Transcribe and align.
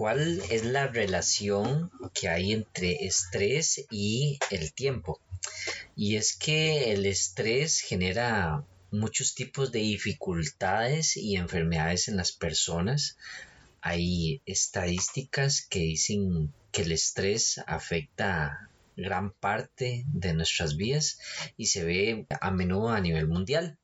cuál 0.00 0.40
es 0.48 0.64
la 0.64 0.86
relación 0.86 1.90
que 2.14 2.30
hay 2.30 2.52
entre 2.54 3.04
estrés 3.04 3.84
y 3.90 4.38
el 4.50 4.72
tiempo. 4.72 5.20
Y 5.94 6.16
es 6.16 6.34
que 6.34 6.94
el 6.94 7.04
estrés 7.04 7.80
genera 7.80 8.64
muchos 8.90 9.34
tipos 9.34 9.72
de 9.72 9.80
dificultades 9.80 11.18
y 11.18 11.36
enfermedades 11.36 12.08
en 12.08 12.16
las 12.16 12.32
personas. 12.32 13.18
Hay 13.82 14.40
estadísticas 14.46 15.60
que 15.68 15.80
dicen 15.80 16.50
que 16.72 16.80
el 16.80 16.92
estrés 16.92 17.60
afecta 17.66 18.70
gran 18.96 19.32
parte 19.32 20.04
de 20.06 20.32
nuestras 20.32 20.78
vidas 20.78 21.18
y 21.58 21.66
se 21.66 21.84
ve 21.84 22.26
a 22.40 22.50
menudo 22.50 22.88
a 22.88 23.02
nivel 23.02 23.28
mundial 23.28 23.76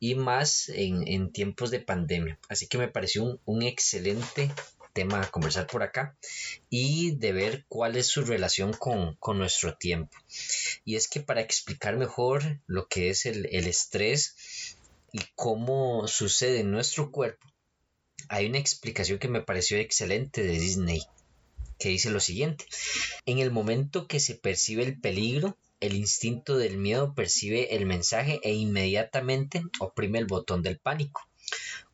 y 0.00 0.14
más 0.14 0.68
en, 0.68 1.32
tiempos 1.32 1.70
de 1.70 1.80
pandemia. 1.80 2.38
Así 2.48 2.66
que 2.66 2.78
me 2.78 2.88
pareció 2.88 3.40
un, 3.44 3.62
excelente 3.62 4.50
tema 4.96 5.20
a 5.20 5.30
conversar 5.30 5.66
por 5.66 5.82
acá 5.82 6.16
y 6.70 7.16
de 7.16 7.32
ver 7.32 7.66
cuál 7.68 7.96
es 7.96 8.06
su 8.06 8.22
relación 8.24 8.72
con, 8.72 9.18
nuestro 9.38 9.76
tiempo. 9.76 10.16
Y 10.86 10.96
es 10.96 11.06
que 11.06 11.20
para 11.20 11.42
explicar 11.42 11.98
mejor 11.98 12.62
lo 12.66 12.88
que 12.88 13.10
es 13.10 13.26
el, 13.26 13.46
el 13.52 13.66
estrés 13.66 14.78
y 15.12 15.20
cómo 15.34 16.08
sucede 16.08 16.60
en 16.60 16.70
nuestro 16.70 17.10
cuerpo, 17.10 17.46
hay 18.30 18.46
una 18.46 18.58
explicación 18.58 19.18
que 19.18 19.28
me 19.28 19.42
pareció 19.42 19.76
excelente 19.76 20.42
de 20.42 20.58
Disney 20.58 21.02
que 21.78 21.90
dice 21.90 22.10
lo 22.10 22.20
siguiente. 22.20 22.64
En 23.26 23.38
el 23.38 23.50
momento 23.50 24.08
que 24.08 24.18
se 24.18 24.34
percibe 24.34 24.82
el 24.82 24.98
peligro, 24.98 25.58
el 25.80 25.94
instinto 25.94 26.56
del 26.56 26.78
miedo 26.78 27.14
percibe 27.14 27.76
el 27.76 27.84
mensaje 27.84 28.40
e 28.42 28.54
inmediatamente 28.54 29.62
oprime 29.78 30.18
el 30.18 30.24
botón 30.24 30.62
del 30.62 30.78
pánico. 30.78 31.28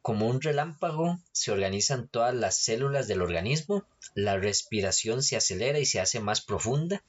Como 0.02 0.26
un 0.26 0.40
relámpago 0.40 1.20
se 1.30 1.52
organizan 1.52 2.08
todas 2.08 2.34
las 2.34 2.56
células 2.56 3.06
del 3.06 3.22
organismo, 3.22 3.86
la 4.14 4.36
respiración 4.36 5.22
se 5.22 5.36
acelera 5.36 5.78
y 5.78 5.86
se 5.86 6.00
hace 6.00 6.18
más 6.18 6.40
profunda 6.40 7.04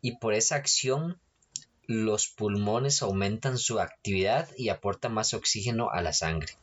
y 0.00 0.16
por 0.16 0.32
esa 0.32 0.56
acción 0.56 1.20
los 1.86 2.28
pulmones 2.28 3.02
aumentan 3.02 3.58
su 3.58 3.80
actividad 3.80 4.48
y 4.56 4.70
aportan 4.70 5.12
más 5.12 5.34
oxígeno 5.34 5.90
a 5.90 6.00
la 6.00 6.14
sangre. 6.14 6.54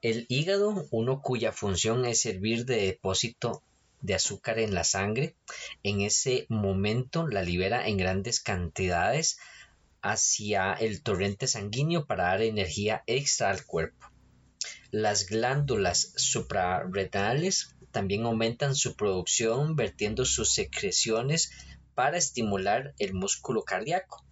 El 0.00 0.26
hígado, 0.28 0.86
uno 0.92 1.22
cuya 1.22 1.50
función 1.50 2.04
es 2.04 2.20
servir 2.20 2.66
de 2.66 2.86
depósito 2.86 3.64
de 4.00 4.14
azúcar 4.14 4.60
en 4.60 4.74
la 4.74 4.84
sangre, 4.84 5.34
en 5.82 6.02
ese 6.02 6.46
momento 6.48 7.26
la 7.26 7.42
libera 7.42 7.88
en 7.88 7.96
grandes 7.96 8.38
cantidades 8.38 9.38
hacia 10.02 10.74
el 10.74 11.02
torrente 11.02 11.48
sanguíneo 11.48 12.06
para 12.06 12.24
dar 12.24 12.42
energía 12.42 13.02
extra 13.06 13.50
al 13.50 13.64
cuerpo. 13.64 14.06
Las 14.90 15.26
glándulas 15.26 16.12
suprarrenales 16.16 17.74
también 17.90 18.24
aumentan 18.24 18.74
su 18.74 18.94
producción 18.94 19.74
vertiendo 19.74 20.24
sus 20.24 20.52
secreciones 20.52 21.50
para 21.94 22.18
estimular 22.18 22.94
el 22.98 23.14
músculo 23.14 23.62
cardíaco, 23.62 24.24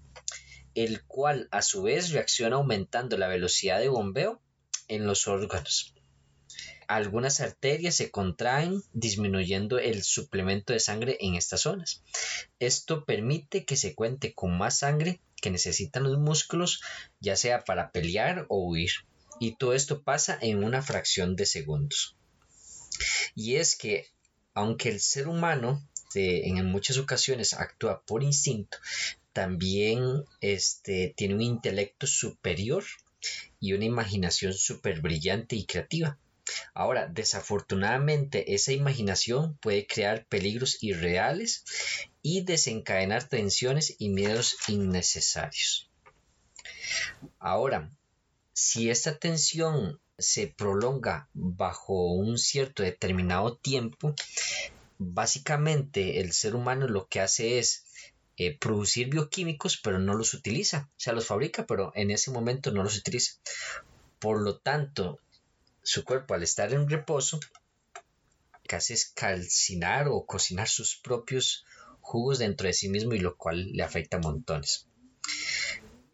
el 0.75 1.03
cual 1.05 1.49
a 1.51 1.63
su 1.63 1.83
vez 1.83 2.11
reacciona 2.11 2.57
aumentando 2.57 3.17
la 3.17 3.29
velocidad 3.29 3.81
de 3.81 3.89
bombeo 3.89 4.41
en 4.89 5.07
los 5.07 5.27
órganos. 5.27 5.95
Algunas 6.87 7.41
arterias 7.41 7.95
se 7.95 8.11
contraen 8.11 8.83
disminuyendo 8.93 9.79
el 9.79 10.03
suplemento 10.03 10.73
de 10.73 10.81
sangre 10.81 11.17
en 11.21 11.35
estas 11.35 11.63
zonas. 11.63 12.03
Esto 12.59 13.05
permite 13.05 13.65
que 13.65 13.77
se 13.77 13.95
cuente 13.95 14.35
con 14.35 14.57
más 14.59 14.79
sangre 14.79 15.21
que 15.41 15.51
necesitan 15.51 16.03
los 16.03 16.19
músculos, 16.19 16.83
ya 17.21 17.37
sea 17.37 17.65
para 17.65 17.91
pelear 17.91 18.45
o 18.49 18.69
huir. 18.69 18.91
Y 19.41 19.57
todo 19.57 19.75
esto 19.75 20.03
pasa 20.03 20.39
en 20.41 20.65
una 20.65 20.83
fracción 20.83 21.37
de 21.37 21.47
segundos. 21.47 22.17
Y 23.35 23.57
es 23.57 23.77
que, 23.77 24.07
aunque 24.55 24.89
el 24.89 25.01
ser 25.01 25.29
humano 25.29 25.83
este, 26.15 26.49
en 26.49 26.65
muchas 26.67 26.97
ocasiones 26.99 27.55
actúa 27.55 28.03
por 28.07 28.23
instinto, 28.23 28.79
también 29.33 30.25
este, 30.41 31.13
tiene 31.17 31.35
un 31.35 31.43
intelecto 31.43 32.07
superior 32.07 32.85
y 33.59 33.73
una 33.73 33.85
imaginación 33.85 34.55
súper 34.55 35.01
brillante 35.01 35.57
y 35.57 35.67
creativa. 35.67 36.17
Ahora, 36.73 37.09
desafortunadamente, 37.09 38.55
esa 38.55 38.71
imaginación 38.71 39.57
puede 39.57 39.89
crear 39.89 40.25
peligros 40.27 40.81
irreales 40.85 41.65
y 42.23 42.45
desencadenar 42.45 43.29
tensiones 43.29 43.97
y 43.99 44.11
miedos 44.11 44.57
innecesarios. 44.69 45.91
Ahora, 47.41 47.91
si 48.55 48.89
esta 48.89 49.19
tensión 49.19 50.01
se 50.17 50.47
prolonga 50.47 51.29
bajo 51.35 52.13
un 52.13 52.39
cierto 52.39 52.85
determinado 52.85 53.57
tiempo, 53.57 54.15
básicamente 54.99 56.21
el 56.21 56.33
ser 56.33 56.55
humano 56.55 56.87
lo 56.87 57.09
que 57.09 57.21
hace 57.21 57.59
es 57.59 57.85
eh, 58.37 58.57
producir 58.57 59.11
bioquímicos, 59.11 59.77
pero 59.77 59.99
no 59.99 60.15
los 60.15 60.35
utiliza. 60.35 60.89
O 60.91 61.01
sea, 61.01 61.13
los 61.13 61.27
fabrica, 61.27 61.67
pero 61.67 61.93
en 61.97 62.13
ese 62.13 62.31
momento 62.31 62.71
no 62.71 62.85
los 62.85 62.97
utiliza. 62.97 63.33
Por 64.21 64.41
lo 64.41 64.59
tanto, 64.59 65.19
su 65.83 66.05
cuerpo 66.05 66.35
al 66.35 66.45
estar 66.45 66.73
en 66.73 66.89
reposo, 66.89 67.41
casi 68.67 68.95
es 68.95 69.07
calcinar 69.07 70.07
o 70.09 70.27
cocinar 70.27 70.69
sus 70.69 70.97
propios 70.97 71.65
jugos 72.01 72.39
dentro 72.39 72.69
de 72.69 72.73
sí 72.73 72.89
mismo 72.89 73.15
y 73.15 73.19
lo 73.19 73.37
cual 73.37 73.73
le 73.73 73.83
afecta 73.83 74.17
a 74.17 74.21
montones. 74.21 74.87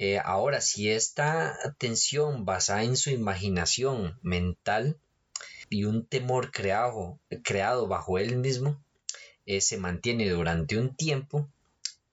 Eh, 0.02 0.18
ahora, 0.18 0.62
si 0.62 0.88
esta 0.88 1.58
tensión 1.76 2.46
basada 2.46 2.84
en 2.84 2.96
su 2.96 3.10
imaginación 3.10 4.18
mental 4.22 4.98
y 5.68 5.84
un 5.84 6.06
temor 6.06 6.50
creado, 6.52 7.20
creado 7.44 7.86
bajo 7.86 8.18
él 8.18 8.36
mismo 8.36 8.82
eh, 9.44 9.60
se 9.60 9.76
mantiene 9.76 10.30
durante 10.30 10.78
un 10.78 10.96
tiempo 10.96 11.50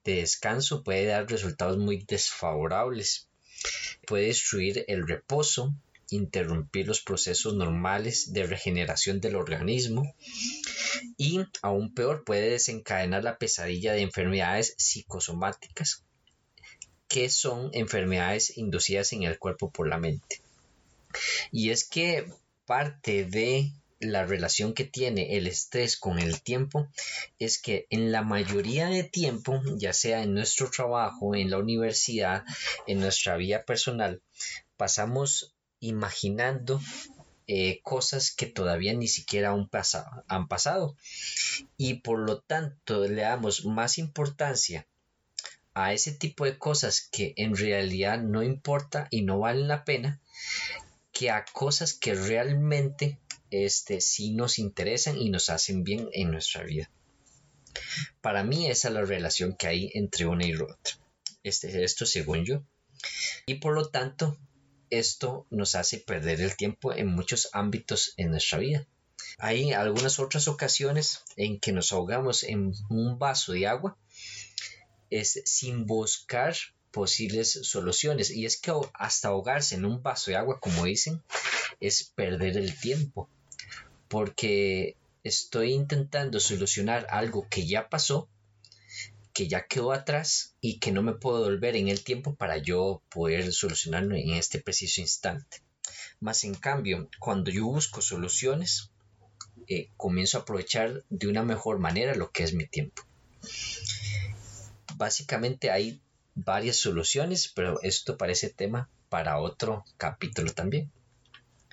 de 0.04 0.16
descanso, 0.16 0.84
puede 0.84 1.06
dar 1.06 1.30
resultados 1.30 1.78
muy 1.78 2.04
desfavorables. 2.06 3.30
Puede 4.06 4.26
destruir 4.26 4.84
el 4.86 5.08
reposo, 5.08 5.74
interrumpir 6.10 6.86
los 6.86 7.00
procesos 7.00 7.54
normales 7.54 8.34
de 8.34 8.46
regeneración 8.46 9.18
del 9.22 9.34
organismo 9.34 10.14
y 11.16 11.40
aún 11.62 11.94
peor 11.94 12.22
puede 12.24 12.50
desencadenar 12.50 13.24
la 13.24 13.38
pesadilla 13.38 13.94
de 13.94 14.02
enfermedades 14.02 14.74
psicosomáticas 14.76 16.04
que 17.08 17.30
son 17.30 17.70
enfermedades 17.72 18.56
inducidas 18.56 19.12
en 19.12 19.22
el 19.22 19.38
cuerpo 19.38 19.70
por 19.70 19.88
la 19.88 19.98
mente. 19.98 20.40
Y 21.50 21.70
es 21.70 21.84
que 21.84 22.30
parte 22.66 23.24
de 23.24 23.72
la 24.00 24.24
relación 24.24 24.74
que 24.74 24.84
tiene 24.84 25.36
el 25.36 25.46
estrés 25.46 25.96
con 25.96 26.18
el 26.18 26.40
tiempo 26.40 26.88
es 27.38 27.58
que 27.60 27.86
en 27.90 28.12
la 28.12 28.22
mayoría 28.22 28.86
de 28.86 29.02
tiempo, 29.02 29.60
ya 29.76 29.92
sea 29.92 30.22
en 30.22 30.34
nuestro 30.34 30.70
trabajo, 30.70 31.34
en 31.34 31.50
la 31.50 31.58
universidad, 31.58 32.44
en 32.86 33.00
nuestra 33.00 33.36
vida 33.36 33.64
personal, 33.64 34.22
pasamos 34.76 35.54
imaginando 35.80 36.80
eh, 37.46 37.80
cosas 37.82 38.30
que 38.30 38.46
todavía 38.46 38.92
ni 38.92 39.08
siquiera 39.08 39.50
han 39.50 39.68
pasado, 39.68 40.24
han 40.28 40.48
pasado 40.48 40.96
y 41.76 41.94
por 41.94 42.18
lo 42.18 42.40
tanto 42.40 43.08
le 43.08 43.22
damos 43.22 43.64
más 43.64 43.96
importancia 43.98 44.86
a 45.80 45.92
ese 45.92 46.10
tipo 46.10 46.44
de 46.44 46.58
cosas 46.58 47.08
que 47.12 47.34
en 47.36 47.56
realidad 47.56 48.20
no 48.20 48.42
importa 48.42 49.06
y 49.12 49.22
no 49.22 49.38
valen 49.38 49.68
la 49.68 49.84
pena 49.84 50.20
que 51.12 51.30
a 51.30 51.44
cosas 51.44 51.94
que 51.94 52.16
realmente 52.16 53.20
este, 53.52 54.00
sí 54.00 54.32
nos 54.32 54.58
interesan 54.58 55.16
y 55.16 55.30
nos 55.30 55.50
hacen 55.50 55.84
bien 55.84 56.08
en 56.12 56.32
nuestra 56.32 56.64
vida. 56.64 56.90
Para 58.20 58.42
mí 58.42 58.66
esa 58.66 58.88
es 58.88 58.94
la 58.94 59.04
relación 59.04 59.54
que 59.54 59.68
hay 59.68 59.90
entre 59.94 60.26
una 60.26 60.44
y 60.44 60.54
otra. 60.54 60.98
Este, 61.44 61.84
esto 61.84 62.06
según 62.06 62.44
yo. 62.44 62.64
Y 63.46 63.54
por 63.54 63.72
lo 63.72 63.88
tanto 63.88 64.36
esto 64.90 65.46
nos 65.48 65.76
hace 65.76 65.98
perder 65.98 66.40
el 66.40 66.56
tiempo 66.56 66.92
en 66.92 67.06
muchos 67.06 67.50
ámbitos 67.52 68.14
en 68.16 68.32
nuestra 68.32 68.58
vida. 68.58 68.84
Hay 69.38 69.72
algunas 69.72 70.18
otras 70.18 70.48
ocasiones 70.48 71.22
en 71.36 71.60
que 71.60 71.70
nos 71.70 71.92
ahogamos 71.92 72.42
en 72.42 72.72
un 72.88 73.16
vaso 73.20 73.52
de 73.52 73.68
agua 73.68 73.96
es 75.10 75.42
sin 75.44 75.86
buscar 75.86 76.54
posibles 76.90 77.52
soluciones 77.62 78.30
y 78.30 78.46
es 78.46 78.60
que 78.60 78.72
hasta 78.94 79.28
ahogarse 79.28 79.74
en 79.74 79.84
un 79.84 80.02
vaso 80.02 80.30
de 80.30 80.36
agua 80.36 80.58
como 80.60 80.84
dicen 80.84 81.22
es 81.80 82.04
perder 82.04 82.56
el 82.56 82.78
tiempo 82.78 83.28
porque 84.08 84.96
estoy 85.22 85.72
intentando 85.72 86.40
solucionar 86.40 87.06
algo 87.10 87.46
que 87.50 87.66
ya 87.66 87.88
pasó 87.88 88.28
que 89.38 89.46
ya 89.46 89.68
quedó 89.68 89.92
atrás 89.92 90.56
y 90.60 90.80
que 90.80 90.90
no 90.90 91.00
me 91.00 91.12
puedo 91.12 91.44
volver 91.44 91.76
en 91.76 91.86
el 91.86 92.02
tiempo 92.02 92.34
para 92.34 92.58
yo 92.58 93.02
poder 93.08 93.52
solucionarlo 93.52 94.16
en 94.16 94.30
este 94.30 94.60
preciso 94.60 95.00
instante. 95.00 95.62
Más 96.18 96.42
en 96.42 96.56
cambio, 96.56 97.08
cuando 97.20 97.52
yo 97.52 97.66
busco 97.66 98.02
soluciones, 98.02 98.90
eh, 99.68 99.90
comienzo 99.96 100.38
a 100.38 100.40
aprovechar 100.40 101.04
de 101.08 101.28
una 101.28 101.44
mejor 101.44 101.78
manera 101.78 102.16
lo 102.16 102.32
que 102.32 102.42
es 102.42 102.52
mi 102.52 102.66
tiempo. 102.66 103.04
Básicamente 104.98 105.70
hay 105.70 106.02
varias 106.34 106.76
soluciones, 106.76 107.52
pero 107.54 107.80
esto 107.82 108.16
parece 108.16 108.50
tema 108.50 108.90
para 109.08 109.38
otro 109.38 109.84
capítulo 109.96 110.52
también. 110.52 110.90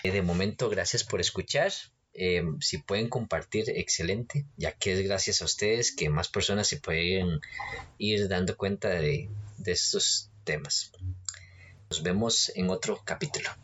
Eh, 0.03 0.11
de 0.11 0.21
momento, 0.21 0.69
gracias 0.69 1.03
por 1.03 1.19
escuchar. 1.19 1.71
Eh, 2.13 2.43
si 2.59 2.77
pueden 2.77 3.09
compartir, 3.09 3.65
excelente, 3.67 4.45
ya 4.57 4.73
que 4.73 4.93
es 4.93 5.01
gracias 5.03 5.41
a 5.41 5.45
ustedes 5.45 5.91
que 5.95 6.09
más 6.09 6.29
personas 6.29 6.67
se 6.67 6.77
pueden 6.77 7.41
ir 7.97 8.27
dando 8.27 8.55
cuenta 8.55 8.89
de, 8.89 9.27
de 9.57 9.71
estos 9.71 10.29
temas. 10.43 10.91
Nos 11.89 12.03
vemos 12.03 12.51
en 12.53 12.69
otro 12.69 13.01
capítulo. 13.03 13.49